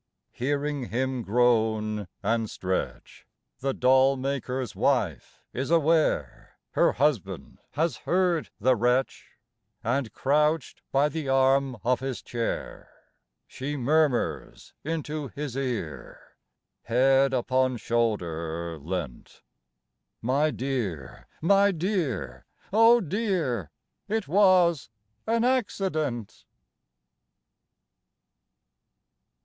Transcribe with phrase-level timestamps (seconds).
[0.31, 3.27] Hearing him groan and stretch
[3.59, 9.29] The doll maker's wife is aware Her husband has heard the wretch,
[9.83, 12.91] And crouched by the arm of his chair,
[13.45, 16.35] She murmurs into his ear,
[16.85, 19.43] Head upon shoulder leant:
[20.19, 23.69] 'My dear, my dear, oh dear,
[24.07, 24.89] It was
[25.27, 26.45] an accident.'